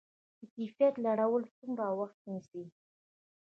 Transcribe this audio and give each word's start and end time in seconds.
د 0.39 0.41
کیفیت 0.55 0.93
لوړول 1.03 1.43
څومره 1.57 1.85
وخت 1.99 2.17
نیسي؟ 2.29 2.63